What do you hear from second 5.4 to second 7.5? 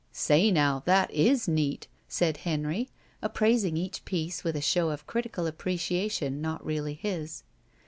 appreciation not really his.